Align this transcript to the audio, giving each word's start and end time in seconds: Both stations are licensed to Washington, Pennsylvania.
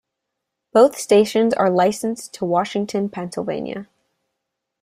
Both 0.73 0.97
stations 0.97 1.53
are 1.53 1.69
licensed 1.69 2.33
to 2.33 2.45
Washington, 2.45 3.07
Pennsylvania. 3.07 3.87